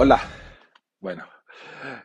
Hola. 0.00 0.22
Bueno, 1.00 1.26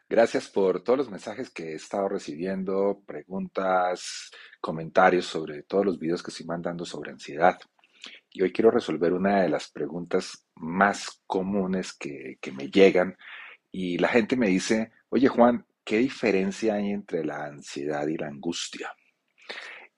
gracias 0.10 0.48
por 0.48 0.84
todos 0.84 0.98
los 0.98 1.12
mensajes 1.12 1.52
que 1.52 1.74
he 1.74 1.76
estado 1.76 2.10
recibiendo, 2.10 3.04
preguntas, 3.06 4.32
comentarios 4.60 5.28
sobre 5.28 5.62
todos 5.62 5.86
los 5.86 6.00
videos 6.00 6.24
que 6.24 6.32
estoy 6.32 6.48
mandando 6.48 6.86
sobre 6.86 7.12
ansiedad. 7.12 7.60
Y 8.32 8.42
hoy 8.42 8.52
quiero 8.52 8.72
resolver 8.72 9.14
una 9.14 9.44
de 9.44 9.50
las 9.50 9.70
preguntas 9.70 10.48
más 10.56 11.22
comunes 11.28 11.94
que, 11.94 12.40
que 12.42 12.52
me 12.52 12.72
llegan. 12.72 13.16
Y 13.72 14.00
la 14.00 14.08
gente 14.08 14.38
me 14.38 14.48
dice, 14.48 14.92
oye 15.10 15.28
Juan, 15.28 15.64
¿qué 15.84 16.00
diferencia 16.00 16.74
hay 16.74 16.90
entre 16.90 17.24
la 17.24 17.46
ansiedad 17.46 18.08
y 18.08 18.18
la 18.18 18.26
angustia? 18.26 18.92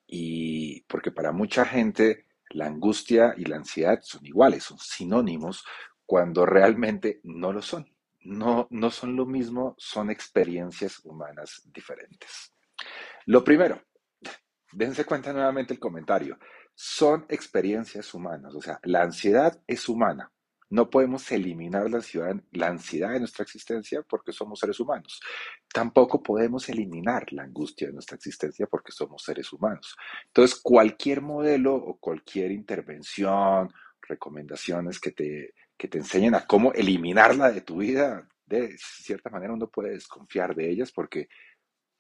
Y 0.05 0.81
porque 0.81 1.11
para 1.11 1.31
mucha 1.31 1.63
gente 1.63 2.25
la 2.49 2.65
angustia 2.65 3.33
y 3.37 3.45
la 3.45 3.55
ansiedad 3.55 4.01
son 4.01 4.25
iguales, 4.25 4.63
son 4.65 4.79
sinónimos, 4.79 5.63
cuando 6.05 6.45
realmente 6.45 7.19
no 7.23 7.51
lo 7.51 7.61
son. 7.61 7.94
No, 8.25 8.67
no 8.71 8.89
son 8.89 9.15
lo 9.15 9.25
mismo, 9.27 9.75
son 9.77 10.09
experiencias 10.09 10.99
humanas 11.05 11.61
diferentes. 11.71 12.53
Lo 13.27 13.43
primero, 13.43 13.81
dense 14.71 15.05
cuenta 15.05 15.31
nuevamente 15.31 15.73
el 15.73 15.79
comentario, 15.79 16.39
son 16.73 17.25
experiencias 17.29 18.11
humanas, 18.15 18.55
o 18.55 18.61
sea, 18.61 18.79
la 18.83 19.03
ansiedad 19.03 19.61
es 19.67 19.87
humana. 19.87 20.31
No 20.71 20.89
podemos 20.89 21.31
eliminar 21.31 21.87
la 21.91 21.97
ansiedad, 21.97 22.35
la 22.51 22.67
ansiedad 22.67 23.11
de 23.11 23.19
nuestra 23.19 23.43
existencia 23.43 24.01
porque 24.01 24.31
somos 24.31 24.59
seres 24.59 24.79
humanos. 24.79 25.21
Tampoco 25.71 26.23
podemos 26.23 26.67
eliminar 26.67 27.31
la 27.31 27.43
angustia 27.43 27.87
de 27.87 27.93
nuestra 27.93 28.15
existencia 28.15 28.65
porque 28.65 28.91
somos 28.91 29.21
seres 29.21 29.53
humanos. 29.53 29.95
Entonces, 30.25 30.59
cualquier 30.59 31.21
modelo 31.21 31.75
o 31.75 31.99
cualquier 31.99 32.51
intervención, 32.51 33.71
recomendaciones 34.01 34.99
que 34.99 35.11
te 35.11 35.53
que 35.77 35.87
te 35.87 35.97
enseñen 35.97 36.35
a 36.35 36.45
cómo 36.45 36.73
eliminarla 36.73 37.51
de 37.51 37.61
tu 37.61 37.77
vida, 37.77 38.27
de 38.45 38.75
cierta 38.77 39.29
manera 39.29 39.53
uno 39.53 39.67
puede 39.67 39.91
desconfiar 39.91 40.55
de 40.55 40.69
ellas 40.69 40.91
porque, 40.91 41.27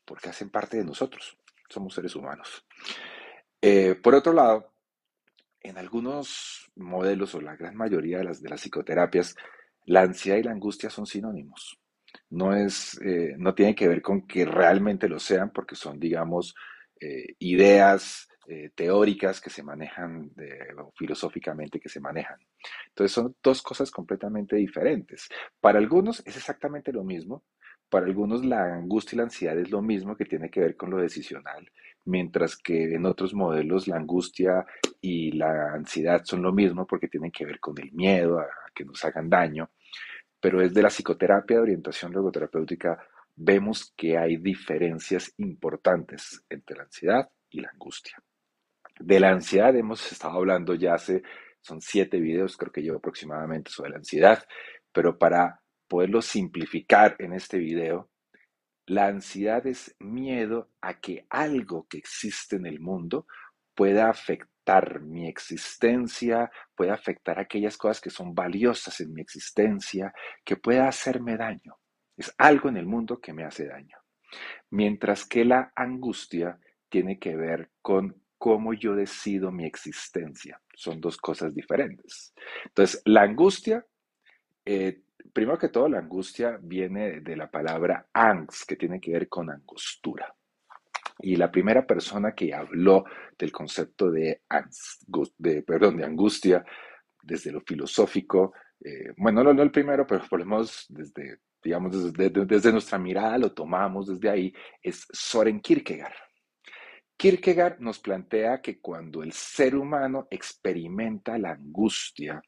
porque 0.05 0.29
hacen 0.29 0.49
parte 0.49 0.77
de 0.77 0.85
nosotros, 0.85 1.37
somos 1.69 1.93
seres 1.93 2.15
humanos. 2.15 2.65
Eh, 3.61 3.95
por 3.95 4.15
otro 4.15 4.33
lado, 4.33 4.73
en 5.61 5.77
algunos 5.77 6.71
modelos 6.75 7.33
o 7.35 7.41
la 7.41 7.55
gran 7.55 7.75
mayoría 7.75 8.19
de 8.19 8.25
las, 8.25 8.41
de 8.41 8.49
las 8.49 8.61
psicoterapias, 8.61 9.35
la 9.85 10.01
ansiedad 10.01 10.37
y 10.37 10.43
la 10.43 10.51
angustia 10.51 10.89
son 10.89 11.05
sinónimos. 11.05 11.79
No, 12.29 12.55
es, 12.55 12.99
eh, 13.01 13.35
no 13.37 13.53
tiene 13.53 13.75
que 13.75 13.87
ver 13.87 14.01
con 14.01 14.25
que 14.25 14.45
realmente 14.45 15.07
lo 15.07 15.19
sean 15.19 15.51
porque 15.51 15.75
son, 15.75 15.99
digamos, 15.99 16.55
eh, 16.99 17.35
ideas 17.39 18.27
eh, 18.47 18.71
teóricas 18.75 19.41
que 19.41 19.49
se 19.49 19.63
manejan 19.63 20.31
filosóficamente 20.95 21.79
que 21.79 21.89
se 21.89 21.99
manejan. 21.99 22.39
Entonces 22.95 23.11
son 23.11 23.35
dos 23.43 23.61
cosas 23.61 23.91
completamente 23.91 24.55
diferentes. 24.55 25.27
Para 25.59 25.79
algunos 25.79 26.25
es 26.25 26.37
exactamente 26.37 26.93
lo 26.93 27.03
mismo, 27.03 27.43
para 27.89 28.05
algunos 28.05 28.45
la 28.45 28.73
angustia 28.73 29.15
y 29.15 29.17
la 29.17 29.23
ansiedad 29.23 29.59
es 29.59 29.69
lo 29.69 29.81
mismo 29.81 30.15
que 30.15 30.23
tiene 30.23 30.49
que 30.49 30.61
ver 30.61 30.77
con 30.77 30.91
lo 30.91 30.97
decisional, 30.97 31.69
mientras 32.05 32.55
que 32.55 32.95
en 32.95 33.05
otros 33.05 33.33
modelos 33.33 33.89
la 33.89 33.97
angustia 33.97 34.65
y 35.01 35.33
la 35.33 35.73
ansiedad 35.73 36.23
son 36.23 36.41
lo 36.41 36.53
mismo 36.53 36.87
porque 36.87 37.09
tienen 37.09 37.31
que 37.31 37.45
ver 37.45 37.59
con 37.59 37.77
el 37.79 37.91
miedo 37.91 38.39
a 38.39 38.47
que 38.73 38.85
nos 38.85 39.03
hagan 39.03 39.29
daño. 39.29 39.71
Pero 40.39 40.59
desde 40.59 40.81
la 40.81 40.89
psicoterapia 40.89 41.57
de 41.57 41.63
orientación 41.63 42.13
logoterapéutica 42.13 42.97
vemos 43.35 43.93
que 43.97 44.17
hay 44.17 44.37
diferencias 44.37 45.33
importantes 45.37 46.45
entre 46.49 46.77
la 46.77 46.83
ansiedad 46.83 47.29
y 47.49 47.59
la 47.59 47.71
angustia. 47.71 48.17
De 48.99 49.19
la 49.19 49.31
ansiedad 49.31 49.75
hemos 49.75 50.09
estado 50.09 50.35
hablando 50.35 50.73
ya 50.75 50.93
hace, 50.93 51.21
son 51.65 51.81
siete 51.81 52.19
videos, 52.19 52.57
creo 52.57 52.71
que 52.71 52.81
llevo 52.81 52.97
aproximadamente 52.97 53.71
sobre 53.71 53.89
la 53.89 53.97
ansiedad, 53.97 54.43
pero 54.91 55.17
para 55.17 55.61
poderlo 55.87 56.21
simplificar 56.21 57.15
en 57.19 57.33
este 57.33 57.57
video, 57.57 58.11
la 58.85 59.07
ansiedad 59.07 59.65
es 59.65 59.95
miedo 59.99 60.69
a 60.81 60.99
que 60.99 61.25
algo 61.29 61.87
que 61.89 61.97
existe 61.97 62.57
en 62.57 62.67
el 62.67 62.79
mundo 62.79 63.25
pueda 63.73 64.09
afectar 64.09 65.01
mi 65.01 65.27
existencia, 65.27 66.51
pueda 66.75 66.93
afectar 66.93 67.39
aquellas 67.39 67.77
cosas 67.77 67.99
que 67.99 68.11
son 68.11 68.35
valiosas 68.35 68.99
en 69.01 69.13
mi 69.13 69.21
existencia, 69.21 70.13
que 70.43 70.57
pueda 70.57 70.87
hacerme 70.87 71.35
daño. 71.35 71.77
Es 72.15 72.33
algo 72.37 72.69
en 72.69 72.77
el 72.77 72.85
mundo 72.85 73.19
que 73.19 73.33
me 73.33 73.43
hace 73.43 73.65
daño. 73.65 73.97
Mientras 74.69 75.25
que 75.25 75.45
la 75.45 75.71
angustia 75.75 76.59
tiene 76.89 77.17
que 77.17 77.35
ver 77.35 77.71
con 77.81 78.24
cómo 78.45 78.75
yo 78.75 78.93
decido 78.93 79.51
mi 79.51 79.65
existencia. 79.65 80.61
Son 80.75 81.01
dos 81.01 81.17
cosas 81.17 81.51
diferentes. 81.51 82.31
Entonces, 82.65 83.01
la 83.05 83.23
angustia, 83.23 83.83
eh, 84.63 85.01
primero 85.33 85.57
que 85.57 85.69
todo, 85.69 85.89
la 85.89 85.97
angustia 85.97 86.59
viene 86.61 87.21
de 87.21 87.35
la 87.35 87.49
palabra 87.49 88.07
angst, 88.13 88.69
que 88.69 88.75
tiene 88.75 89.01
que 89.01 89.13
ver 89.13 89.27
con 89.29 89.49
angostura. 89.49 90.31
Y 91.17 91.37
la 91.37 91.51
primera 91.51 91.87
persona 91.87 92.35
que 92.35 92.53
habló 92.53 93.05
del 93.35 93.51
concepto 93.51 94.11
de, 94.11 94.43
de, 95.39 95.63
perdón, 95.63 95.97
de 95.97 96.05
angustia 96.05 96.63
desde 97.23 97.51
lo 97.51 97.61
filosófico, 97.61 98.53
eh, 98.79 99.11
bueno, 99.17 99.43
no, 99.43 99.55
no 99.55 99.63
el 99.63 99.71
primero, 99.71 100.05
pero 100.05 100.23
por 100.29 100.37
lo 100.37 100.45
menos 100.45 100.85
desde, 100.87 101.39
digamos, 101.63 102.13
desde, 102.13 102.45
desde 102.45 102.71
nuestra 102.71 102.99
mirada 102.99 103.39
lo 103.39 103.53
tomamos 103.53 104.05
desde 104.05 104.29
ahí, 104.29 104.53
es 104.83 105.07
Soren 105.11 105.61
Kierkegaard. 105.61 106.24
Kierkegaard 107.17 107.79
nos 107.79 107.99
plantea 107.99 108.61
que 108.61 108.79
cuando 108.79 109.23
el 109.23 109.31
ser 109.31 109.75
humano 109.75 110.27
experimenta 110.29 111.37
la 111.37 111.51
angustia, 111.51 112.41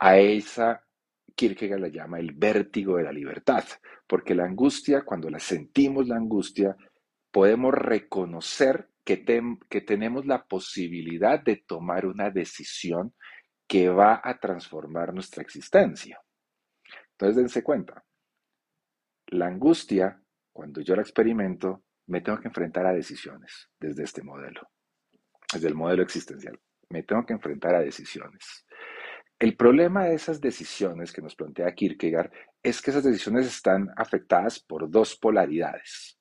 a 0.00 0.18
esa 0.18 0.84
Kierkegaard 1.34 1.80
la 1.80 1.88
llama 1.88 2.18
el 2.18 2.32
vértigo 2.32 2.96
de 2.96 3.04
la 3.04 3.12
libertad, 3.12 3.64
porque 4.06 4.34
la 4.34 4.44
angustia, 4.44 5.02
cuando 5.02 5.30
la 5.30 5.38
sentimos 5.38 6.08
la 6.08 6.16
angustia, 6.16 6.76
podemos 7.30 7.72
reconocer 7.72 8.90
que, 9.04 9.24
que 9.68 9.80
tenemos 9.80 10.26
la 10.26 10.44
posibilidad 10.44 11.40
de 11.42 11.56
tomar 11.66 12.06
una 12.06 12.30
decisión 12.30 13.14
que 13.66 13.88
va 13.88 14.20
a 14.22 14.38
transformar 14.38 15.14
nuestra 15.14 15.42
existencia. 15.42 16.20
Entonces, 17.12 17.36
dense 17.36 17.62
cuenta, 17.62 18.04
la 19.28 19.46
angustia, 19.46 20.20
cuando 20.52 20.80
yo 20.80 20.96
la 20.96 21.02
experimento, 21.02 21.84
me 22.08 22.20
tengo 22.20 22.40
que 22.40 22.48
enfrentar 22.48 22.86
a 22.86 22.92
decisiones 22.92 23.70
desde 23.78 24.02
este 24.02 24.22
modelo, 24.22 24.68
desde 25.52 25.68
el 25.68 25.74
modelo 25.74 26.02
existencial. 26.02 26.58
Me 26.88 27.02
tengo 27.02 27.24
que 27.24 27.34
enfrentar 27.34 27.74
a 27.74 27.80
decisiones. 27.80 28.66
El 29.38 29.56
problema 29.56 30.04
de 30.04 30.14
esas 30.14 30.40
decisiones 30.40 31.12
que 31.12 31.22
nos 31.22 31.36
plantea 31.36 31.74
Kierkegaard 31.74 32.32
es 32.62 32.82
que 32.82 32.90
esas 32.90 33.04
decisiones 33.04 33.46
están 33.46 33.90
afectadas 33.96 34.58
por 34.58 34.90
dos 34.90 35.16
polaridades. 35.16 36.18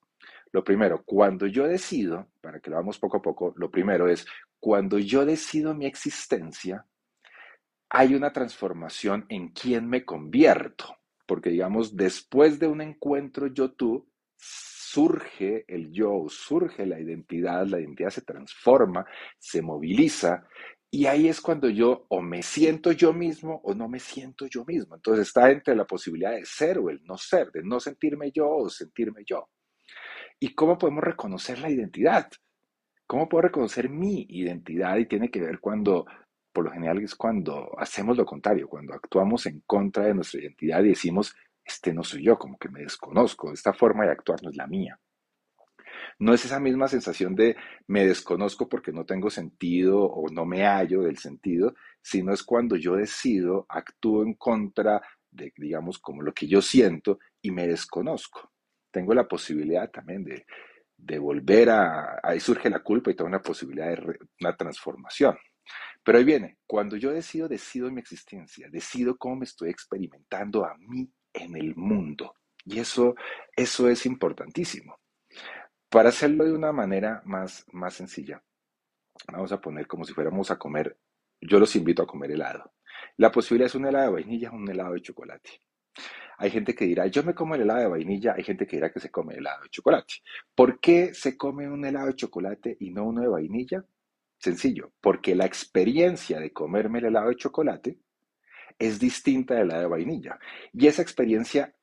Lo 0.51 0.63
primero, 0.63 1.03
cuando 1.03 1.47
yo 1.47 1.67
decido, 1.67 2.27
para 2.41 2.59
que 2.59 2.69
lo 2.69 2.75
hagamos 2.75 2.99
poco 2.99 3.17
a 3.17 3.21
poco, 3.21 3.53
lo 3.57 3.71
primero 3.71 4.07
es, 4.07 4.27
cuando 4.59 4.99
yo 4.99 5.25
decido 5.25 5.73
mi 5.73 5.85
existencia, 5.85 6.85
hay 7.89 8.13
una 8.13 8.33
transformación 8.33 9.25
en 9.29 9.49
quién 9.49 9.87
me 9.87 10.03
convierto. 10.03 10.97
Porque 11.25 11.49
digamos, 11.49 11.95
después 11.95 12.59
de 12.59 12.67
un 12.67 12.81
encuentro 12.81 13.47
yo-tú, 13.47 14.07
surge 14.97 15.63
el 15.67 15.91
yo, 15.91 16.25
surge 16.27 16.83
la 16.87 16.99
identidad, 16.99 17.67
la 17.67 17.79
identidad 17.79 18.09
se 18.09 18.23
transforma, 18.23 19.05
se 19.37 19.61
moviliza 19.61 20.47
y 20.89 21.05
ahí 21.05 21.27
es 21.27 21.39
cuando 21.39 21.69
yo 21.69 22.07
o 22.09 22.19
me 22.19 22.41
siento 22.41 22.91
yo 22.93 23.13
mismo 23.13 23.61
o 23.63 23.75
no 23.75 23.87
me 23.87 23.99
siento 23.99 24.47
yo 24.47 24.65
mismo. 24.65 24.95
Entonces 24.95 25.27
está 25.27 25.51
entre 25.51 25.75
la 25.75 25.85
posibilidad 25.85 26.31
de 26.31 26.43
ser 26.45 26.79
o 26.79 26.89
el 26.89 27.03
no 27.03 27.15
ser, 27.15 27.51
de 27.51 27.61
no 27.61 27.79
sentirme 27.79 28.31
yo 28.31 28.49
o 28.49 28.69
sentirme 28.71 29.21
yo. 29.23 29.49
¿Y 30.39 30.55
cómo 30.55 30.79
podemos 30.79 31.03
reconocer 31.03 31.59
la 31.59 31.69
identidad? 31.69 32.27
¿Cómo 33.05 33.29
puedo 33.29 33.43
reconocer 33.43 33.89
mi 33.89 34.25
identidad? 34.29 34.97
Y 34.97 35.05
tiene 35.05 35.29
que 35.29 35.41
ver 35.41 35.59
cuando, 35.59 36.07
por 36.51 36.65
lo 36.65 36.71
general 36.71 37.03
es 37.03 37.13
cuando 37.13 37.69
hacemos 37.77 38.17
lo 38.17 38.25
contrario, 38.25 38.67
cuando 38.67 38.95
actuamos 38.95 39.45
en 39.45 39.61
contra 39.67 40.05
de 40.05 40.15
nuestra 40.15 40.41
identidad 40.41 40.83
y 40.83 40.89
decimos, 40.89 41.35
este 41.67 41.93
no 41.93 42.03
soy 42.03 42.23
yo, 42.23 42.39
como 42.39 42.57
que 42.57 42.69
me 42.69 42.79
desconozco, 42.79 43.51
esta 43.51 43.73
forma 43.73 44.05
de 44.05 44.11
actuar 44.11 44.41
no 44.41 44.49
es 44.49 44.55
la 44.55 44.67
mía. 44.67 44.97
No 46.19 46.33
es 46.33 46.45
esa 46.45 46.59
misma 46.59 46.87
sensación 46.87 47.35
de 47.35 47.55
me 47.87 48.05
desconozco 48.05 48.69
porque 48.69 48.91
no 48.91 49.05
tengo 49.05 49.29
sentido 49.29 50.03
o 50.03 50.29
no 50.29 50.45
me 50.45 50.65
hallo 50.65 51.01
del 51.01 51.17
sentido, 51.17 51.75
sino 52.01 52.33
es 52.33 52.41
cuando 52.43 52.75
yo 52.75 52.95
decido, 52.95 53.65
actúo 53.69 54.23
en 54.23 54.35
contra 54.35 55.01
de, 55.29 55.53
digamos, 55.57 55.99
como 55.99 56.21
lo 56.21 56.33
que 56.33 56.47
yo 56.47 56.61
siento 56.61 57.19
y 57.41 57.51
me 57.51 57.67
desconozco. 57.67 58.51
Tengo 58.89 59.13
la 59.13 59.27
posibilidad 59.27 59.91
también 59.91 60.23
de, 60.23 61.19
volver 61.19 61.69
a, 61.69 62.19
ahí 62.23 62.39
surge 62.39 62.69
la 62.69 62.79
culpa 62.79 63.11
y 63.11 63.15
toda 63.15 63.29
una 63.29 63.41
posibilidad 63.41 63.89
de 63.89 64.17
una 64.39 64.55
transformación. 64.55 65.37
Pero 66.03 66.17
ahí 66.17 66.23
viene, 66.23 66.57
cuando 66.65 66.95
yo 66.95 67.11
decido, 67.11 67.49
decido 67.49 67.91
mi 67.91 67.99
existencia, 67.99 68.69
decido 68.71 69.17
cómo 69.17 69.35
me 69.35 69.45
estoy 69.45 69.69
experimentando 69.69 70.65
a 70.65 70.73
mí 70.77 71.11
en 71.37 71.55
el 71.55 71.75
mundo. 71.75 72.35
Y 72.65 72.79
eso, 72.79 73.15
eso 73.55 73.89
es 73.89 74.05
importantísimo. 74.05 74.99
Para 75.89 76.09
hacerlo 76.09 76.43
de 76.43 76.53
una 76.53 76.71
manera 76.73 77.21
más, 77.25 77.65
más 77.71 77.93
sencilla, 77.93 78.43
vamos 79.31 79.51
a 79.51 79.61
poner 79.61 79.87
como 79.87 80.03
si 80.03 80.13
fuéramos 80.13 80.51
a 80.51 80.57
comer, 80.57 80.97
yo 81.39 81.59
los 81.59 81.75
invito 81.75 82.03
a 82.03 82.07
comer 82.07 82.31
helado. 82.31 82.73
La 83.17 83.31
posibilidad 83.31 83.67
es 83.67 83.75
un 83.75 83.85
helado 83.85 84.07
de 84.07 84.13
vainilla 84.13 84.51
o 84.51 84.55
un 84.55 84.69
helado 84.69 84.93
de 84.93 85.01
chocolate. 85.01 85.61
Hay 86.39 86.51
gente 86.51 86.75
que 86.75 86.85
dirá, 86.85 87.07
yo 87.07 87.23
me 87.23 87.33
como 87.33 87.55
el 87.55 87.61
helado 87.61 87.79
de 87.79 87.87
vainilla, 87.87 88.33
hay 88.37 88.43
gente 88.43 88.67
que 88.67 88.75
dirá 88.75 88.91
que 88.91 88.99
se 88.99 89.09
come 89.09 89.33
el 89.33 89.39
helado 89.39 89.63
de 89.63 89.69
chocolate. 89.69 90.15
¿Por 90.53 90.79
qué 90.79 91.13
se 91.13 91.35
come 91.35 91.67
un 91.69 91.83
helado 91.83 92.07
de 92.07 92.15
chocolate 92.15 92.77
y 92.79 92.91
no 92.91 93.05
uno 93.05 93.21
de 93.21 93.27
vainilla? 93.27 93.83
Sencillo, 94.37 94.91
porque 95.01 95.35
la 95.35 95.45
experiencia 95.45 96.39
de 96.39 96.53
comerme 96.53 96.99
el 96.99 97.05
helado 97.05 97.29
de 97.29 97.37
chocolate 97.37 97.97
es 98.79 98.99
distinta 98.99 99.55
de 99.55 99.65
la 99.65 99.79
de 99.79 99.87
vainilla. 99.87 100.39
Y 100.73 100.87
esa 100.87 101.01
experiencia 101.01 101.73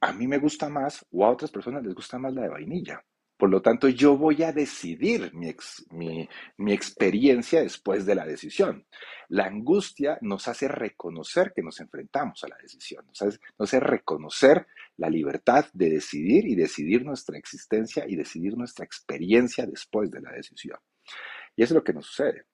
a 0.00 0.12
mí 0.12 0.26
me 0.26 0.38
gusta 0.38 0.68
más 0.68 1.04
o 1.10 1.24
a 1.24 1.30
otras 1.30 1.50
personas 1.50 1.82
les 1.82 1.94
gusta 1.94 2.18
más 2.18 2.32
la 2.34 2.42
de 2.42 2.48
vainilla. 2.48 3.04
Por 3.36 3.50
lo 3.50 3.60
tanto, 3.60 3.88
yo 3.88 4.16
voy 4.16 4.44
a 4.44 4.52
decidir 4.52 5.32
mi, 5.34 5.48
experiencia 6.72 7.60
después 7.60 8.06
de 8.06 8.14
la 8.14 8.24
decisión. 8.24 8.86
La 9.30 9.46
angustia 9.46 10.16
nos 10.20 10.46
hace 10.46 10.68
reconocer 10.68 11.52
que 11.52 11.60
nos 11.60 11.80
enfrentamos 11.80 12.44
a 12.44 12.48
la 12.48 12.56
decisión, 12.62 13.04
nos 13.04 13.20
hace, 13.20 13.40
nos 13.58 13.68
hace 13.68 13.80
reconocer 13.80 14.68
la 14.96 15.10
libertad 15.10 15.66
de 15.72 15.90
decidir 15.90 16.46
y 16.46 16.54
decidir 16.54 17.04
nuestra 17.04 17.36
existencia 17.36 18.04
y 18.06 18.14
decidir 18.14 18.56
nuestra 18.56 18.84
experiencia 18.84 19.66
después 19.66 20.08
de 20.12 20.20
la 20.20 20.30
decisión. 20.30 20.78
Y 21.56 21.64
es 21.64 21.72
lo 21.72 21.82
que 21.82 21.94
nos 21.94 22.06
sucede. 22.06 22.46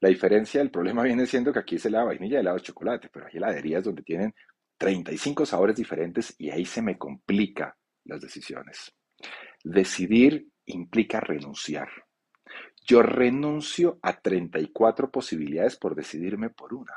La 0.00 0.08
diferencia 0.08 0.60
del 0.60 0.70
problema 0.70 1.02
viene 1.02 1.26
siendo 1.26 1.52
que 1.52 1.58
aquí 1.58 1.76
es 1.76 1.84
la 1.86 2.04
vainilla 2.04 2.34
y 2.34 2.36
el 2.36 2.40
helado 2.40 2.56
de 2.56 2.62
chocolate, 2.62 3.08
pero 3.12 3.26
hay 3.26 3.36
heladerías 3.36 3.84
donde 3.84 4.02
tienen 4.02 4.34
35 4.78 5.46
sabores 5.46 5.76
diferentes 5.76 6.34
y 6.38 6.50
ahí 6.50 6.64
se 6.64 6.82
me 6.82 6.98
complica 6.98 7.76
las 8.04 8.20
decisiones. 8.20 8.94
Decidir 9.64 10.48
implica 10.66 11.20
renunciar. 11.20 11.88
Yo 12.86 13.02
renuncio 13.02 13.98
a 14.02 14.20
34 14.20 15.10
posibilidades 15.10 15.76
por 15.76 15.94
decidirme 15.94 16.50
por 16.50 16.74
una. 16.74 16.92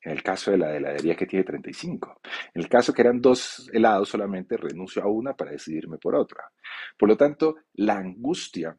En 0.00 0.12
el 0.12 0.22
caso 0.22 0.50
de 0.50 0.58
la 0.58 0.74
heladería 0.76 1.16
que 1.16 1.26
tiene 1.26 1.44
35. 1.44 2.20
En 2.54 2.62
el 2.62 2.68
caso 2.68 2.92
que 2.92 3.02
eran 3.02 3.20
dos 3.20 3.70
helados, 3.72 4.10
solamente 4.10 4.56
renuncio 4.56 5.02
a 5.02 5.06
una 5.06 5.34
para 5.34 5.50
decidirme 5.50 5.98
por 5.98 6.14
otra. 6.14 6.44
Por 6.98 7.08
lo 7.08 7.16
tanto, 7.16 7.56
la 7.74 7.96
angustia 7.96 8.76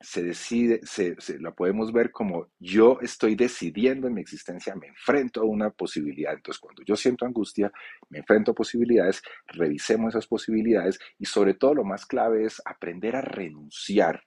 se 0.00 0.22
decide, 0.22 0.80
se, 0.84 1.16
la 1.40 1.52
podemos 1.52 1.92
ver 1.92 2.10
como 2.10 2.48
yo 2.58 2.98
estoy 3.00 3.34
decidiendo 3.34 4.06
en 4.06 4.14
mi 4.14 4.20
existencia, 4.20 4.74
me 4.74 4.88
enfrento 4.88 5.40
a 5.40 5.44
una 5.44 5.70
posibilidad. 5.70 6.34
Entonces, 6.34 6.60
cuando 6.60 6.82
yo 6.84 6.96
siento 6.96 7.24
angustia, 7.24 7.72
me 8.10 8.18
enfrento 8.18 8.50
a 8.50 8.54
posibilidades, 8.54 9.22
revisemos 9.46 10.14
esas 10.14 10.26
posibilidades 10.26 10.98
y 11.18 11.24
sobre 11.24 11.54
todo 11.54 11.74
lo 11.74 11.84
más 11.84 12.04
clave 12.04 12.44
es 12.44 12.60
aprender 12.64 13.16
a 13.16 13.22
renunciar 13.22 14.22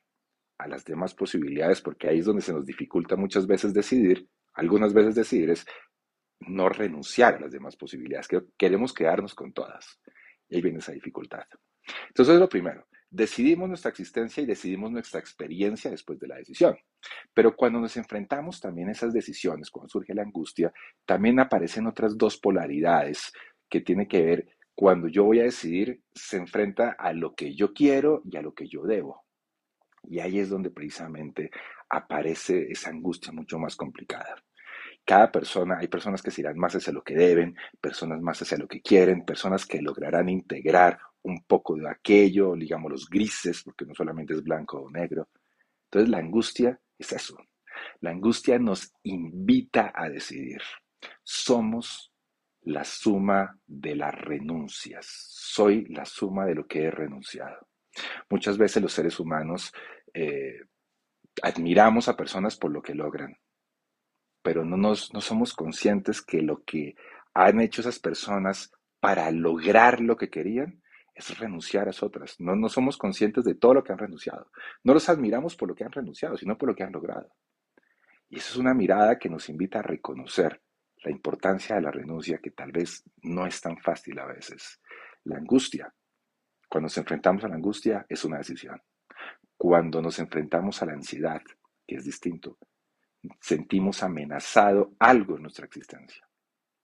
a 0.58 0.68
las 0.68 0.84
demás 0.84 1.14
posibilidades, 1.14 1.82
porque 1.82 2.10
ahí 2.10 2.20
es 2.20 2.26
donde 2.26 2.42
se 2.42 2.54
nos 2.54 2.66
dificulta 2.66 3.16
muchas 3.16 3.48
veces 3.48 3.74
decidir, 3.74 4.28
algunas 4.54 4.94
veces 4.94 5.16
decidir 5.16 5.52
es 5.52 5.66
no 6.42 6.68
renunciar 6.70 7.36
a 7.36 7.40
las 7.42 7.52
demás 7.52 7.76
posibilidades, 7.76 8.28
que 8.28 8.42
queremos 8.58 8.94
quedarnos 8.94 9.36
con 9.36 9.54
todas. 9.54 10.00
Y 10.50 10.56
ahí 10.56 10.62
viene 10.62 10.80
esa 10.80 10.94
dificultad. 10.94 11.44
Entonces, 12.08 12.36
es 12.36 12.40
lo 12.40 12.50
primero. 12.50 12.88
Decidimos 13.12 13.68
nuestra 13.68 13.90
existencia 13.90 14.44
y 14.44 14.46
decidimos 14.46 14.92
nuestra 14.92 15.20
experiencia 15.20 15.90
después 15.90 16.20
de 16.20 16.28
la 16.28 16.38
decisión. 16.38 16.78
Pero 17.34 17.56
cuando 17.56 17.80
nos 17.80 17.98
enfrentamos 17.98 18.60
también 18.60 18.90
a 18.90 18.92
esas 18.92 19.14
decisiones, 19.14 19.70
cuando 19.72 19.90
surge 19.90 20.14
la 20.14 20.22
angustia, 20.22 20.72
también 21.06 21.40
aparecen 21.40 21.88
otras 21.88 22.18
dos 22.18 22.38
polaridades 22.38 23.32
que 23.68 23.82
tienen 23.82 24.08
que 24.08 24.22
ver 24.22 24.48
cuando 24.80 25.10
yo 25.10 25.26
voy 25.26 25.42
a 25.42 25.44
decidir, 25.44 26.04
se 26.14 26.38
enfrenta 26.38 26.92
a 26.92 27.12
lo 27.12 27.36
que 27.36 27.54
yo 27.54 27.74
quiero 27.74 28.22
y 28.24 28.38
a 28.38 28.42
lo 28.42 28.54
que 28.54 28.70
yo 28.70 28.84
debo. 28.84 29.26
Y 30.04 30.20
ahí 30.20 30.40
es 30.40 30.48
donde 30.48 30.70
precisamente 30.70 31.52
aparece 31.90 32.72
esa 32.72 32.90
angustia 32.90 33.34
mucho 33.34 33.60
más 33.60 33.76
complicada. 33.76 34.42
Cada 35.04 35.34
persona, 35.34 35.80
hay 35.80 35.90
personas 35.90 36.22
que 36.22 36.32
se 36.32 36.40
irán 36.40 36.58
más 36.58 36.78
hacia 36.78 36.94
lo 36.94 37.04
que 37.04 37.14
deben, 37.14 37.58
personas 37.82 38.22
más 38.22 38.42
hacia 38.42 38.58
lo 38.58 38.70
que 38.70 38.82
quieren, 38.82 39.26
personas 39.26 39.66
que 39.66 39.82
lograrán 39.82 40.30
integrar 40.30 41.00
un 41.24 41.44
poco 41.44 41.76
de 41.76 41.90
aquello, 41.90 42.56
digamos 42.56 42.92
los 42.92 43.10
grises, 43.10 43.64
porque 43.64 43.86
no 43.86 43.94
solamente 43.94 44.34
es 44.34 44.44
blanco 44.44 44.80
o 44.80 44.90
negro. 44.90 45.30
Entonces 45.86 46.10
la 46.10 46.20
angustia 46.20 46.80
es 46.98 47.12
eso. 47.12 47.38
La 48.02 48.12
angustia 48.12 48.60
nos 48.60 48.94
invita 49.04 49.92
a 49.96 50.10
decidir. 50.10 50.62
Somos 51.24 52.12
la 52.62 52.84
suma 52.84 53.58
de 53.66 53.96
las 53.96 54.14
renuncias. 54.14 55.06
Soy 55.08 55.86
la 55.86 56.06
suma 56.06 56.46
de 56.46 56.56
lo 56.56 56.68
que 56.68 56.84
he 56.84 56.92
renunciado. 56.92 57.68
Muchas 58.30 58.58
veces 58.58 58.82
los 58.82 58.94
seres 58.94 59.20
humanos 59.20 59.74
eh, 60.14 60.62
admiramos 61.42 62.08
a 62.08 62.18
personas 62.18 62.58
por 62.58 62.72
lo 62.72 62.82
que 62.82 62.96
logran, 62.96 63.38
pero 64.42 64.64
no, 64.64 64.78
nos, 64.78 65.14
no 65.14 65.22
somos 65.22 65.54
conscientes 65.54 66.22
que 66.22 66.42
lo 66.42 66.64
que 66.64 66.96
han 67.34 67.62
hecho 67.62 67.82
esas 67.82 68.00
personas 68.00 68.72
para 69.00 69.32
lograr 69.32 70.02
lo 70.02 70.18
que 70.18 70.30
querían 70.30 70.82
es 71.20 71.38
renunciar 71.38 71.88
a 71.88 71.92
otras. 72.02 72.40
No, 72.40 72.56
no 72.56 72.70
somos 72.70 72.98
conscientes 72.98 73.44
de 73.44 73.56
todo 73.56 73.74
lo 73.76 73.84
que 73.84 73.92
han 73.92 73.98
renunciado. 73.98 74.50
No 74.84 74.94
los 74.94 75.10
admiramos 75.10 75.56
por 75.56 75.68
lo 75.68 75.76
que 75.76 75.84
han 75.84 75.92
renunciado, 75.92 76.38
sino 76.38 76.58
por 76.58 76.70
lo 76.70 76.76
que 76.76 76.84
han 76.84 76.94
logrado. 76.94 77.30
Y 78.30 78.38
eso 78.38 78.54
es 78.54 78.58
una 78.58 78.74
mirada 78.74 79.20
que 79.20 79.30
nos 79.30 79.50
invita 79.50 79.80
a 79.80 79.84
reconocer 79.84 80.62
la 81.04 81.12
importancia 81.12 81.76
de 81.76 81.82
la 81.82 81.92
renuncia, 81.92 82.40
que 82.40 82.52
tal 82.52 82.72
vez 82.72 83.04
no 83.22 83.46
es 83.46 83.60
tan 83.60 83.78
fácil 83.78 84.18
a 84.20 84.26
veces. 84.26 84.80
La 85.26 85.38
angustia. 85.38 85.94
Cuando 86.70 86.86
nos 86.86 86.98
enfrentamos 86.98 87.44
a 87.44 87.48
la 87.50 87.56
angustia 87.56 88.06
es 88.08 88.24
una 88.24 88.38
decisión. 88.38 88.82
Cuando 89.58 90.02
nos 90.02 90.20
enfrentamos 90.20 90.82
a 90.82 90.86
la 90.86 90.94
ansiedad, 90.94 91.42
que 91.86 91.96
es 91.96 92.06
distinto, 92.06 92.58
sentimos 93.42 94.04
amenazado 94.04 94.94
algo 95.00 95.36
en 95.36 95.42
nuestra 95.42 95.66
existencia 95.66 96.29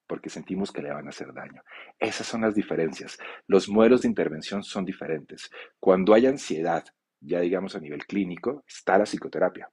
porque 0.08 0.30
sentimos 0.30 0.72
que 0.72 0.82
le 0.82 0.94
van 0.94 1.08
a 1.08 1.10
hacer 1.10 1.34
daño. 1.34 1.62
Esas 2.00 2.28
son 2.28 2.42
las 2.42 2.56
diferencias. 2.56 3.18
Los 3.48 3.70
modelos 3.70 4.02
de 4.02 4.08
intervención 4.08 4.64
son 4.64 4.86
diferentes. 4.86 5.50
Cuando 5.80 6.14
hay 6.14 6.28
ansiedad, 6.28 6.84
ya 7.20 7.40
digamos 7.40 7.76
a 7.76 7.80
nivel 7.80 8.06
clínico, 8.06 8.64
está 8.68 8.98
la 8.98 9.06
psicoterapia. 9.06 9.70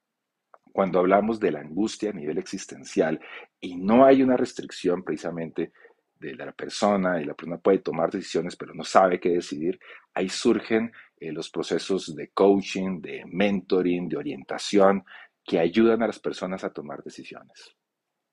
Cuando 0.73 1.01
hablamos 1.01 1.39
de 1.39 1.53
la 1.53 1.61
angustia 1.61 2.11
a 2.11 2.15
nivel 2.15 2.39
existencial 2.39 3.21
y 3.61 3.77
no 3.77 4.05
hay 4.05 4.23
una 4.23 4.37
restricción 4.37 5.03
precisamente 5.05 5.73
de 6.15 6.35
la 6.35 6.53
persona 6.53 7.21
y 7.21 7.25
la 7.25 7.35
persona 7.35 7.59
puede 7.59 7.79
tomar 7.79 8.11
decisiones 8.11 8.57
pero 8.57 8.73
no 8.75 8.85
sabe 8.85 9.21
qué 9.21 9.31
decidir, 9.31 9.79
ahí 10.15 10.29
surgen 10.29 10.93
eh, 11.19 11.33
los 11.33 11.51
procesos 11.51 12.15
de 12.15 12.29
coaching, 12.29 13.01
de 13.01 13.25
mentoring, 13.27 14.09
de 14.09 14.17
orientación 14.17 15.05
que 15.45 15.59
ayudan 15.59 16.03
a 16.03 16.07
las 16.07 16.21
personas 16.21 16.65
a 16.65 16.73
tomar 16.73 17.03
decisiones. 17.03 17.77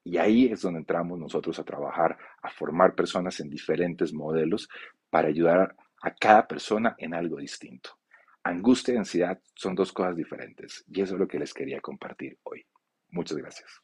Y 0.10 0.18
ahí 0.18 0.48
es 0.48 0.62
donde 0.62 0.80
entramos 0.80 1.20
nosotros 1.20 1.60
a 1.60 1.63
trabajar, 1.63 2.18
a 2.42 2.50
formar 2.50 2.96
personas 2.96 3.39
en 3.42 3.50
diferentes 3.50 4.12
modelos 4.12 4.68
para 5.12 5.28
ayudar 5.28 5.75
a 6.01 6.16
cada 6.16 6.48
persona 6.48 6.96
en 6.98 7.13
algo 7.13 7.38
distinto. 7.38 7.92
Angustia 8.44 8.96
y 8.96 8.98
ansiedad 8.98 9.39
son 9.54 9.75
dos 9.75 9.94
cosas 9.94 10.16
diferentes 10.16 10.84
y 10.88 11.01
eso 11.01 11.13
es 11.13 11.20
lo 11.20 11.28
que 11.28 11.38
les 11.38 11.54
quería 11.54 11.80
compartir 11.80 12.39
hoy. 12.42 12.66
Muchas 13.10 13.38
gracias. 13.38 13.80